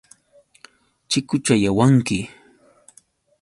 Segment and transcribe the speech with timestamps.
[1.09, 2.19] Chikuchayawanki.